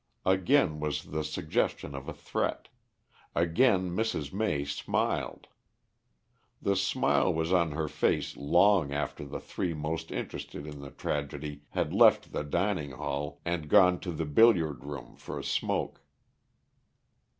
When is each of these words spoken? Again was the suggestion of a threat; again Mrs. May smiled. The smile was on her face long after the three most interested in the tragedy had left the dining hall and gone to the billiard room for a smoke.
Again 0.25 0.79
was 0.79 1.03
the 1.11 1.23
suggestion 1.23 1.93
of 1.93 2.09
a 2.09 2.13
threat; 2.15 2.69
again 3.35 3.91
Mrs. 3.91 4.33
May 4.33 4.65
smiled. 4.65 5.45
The 6.59 6.75
smile 6.75 7.31
was 7.31 7.53
on 7.53 7.73
her 7.73 7.87
face 7.87 8.35
long 8.35 8.91
after 8.91 9.23
the 9.23 9.39
three 9.39 9.75
most 9.75 10.11
interested 10.11 10.65
in 10.65 10.79
the 10.81 10.89
tragedy 10.89 11.65
had 11.69 11.93
left 11.93 12.31
the 12.33 12.43
dining 12.43 12.93
hall 12.93 13.41
and 13.45 13.69
gone 13.69 13.99
to 13.99 14.11
the 14.11 14.25
billiard 14.25 14.83
room 14.83 15.17
for 15.17 15.37
a 15.37 15.43
smoke. 15.43 16.01